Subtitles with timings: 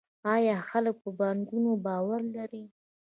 [0.33, 2.63] آیا خلک په بانکونو باور لري؟